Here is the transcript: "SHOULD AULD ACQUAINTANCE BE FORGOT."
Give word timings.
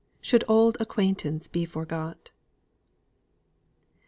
"SHOULD 0.21 0.43
AULD 0.49 0.77
ACQUAINTANCE 0.79 1.47
BE 1.49 1.63
FORGOT." 1.63 2.31